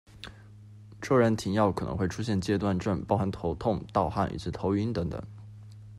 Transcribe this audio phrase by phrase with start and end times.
[0.99, 5.21] 骤然停药可能会出现戒断症，包含头痛、盗汗，以及头晕等等。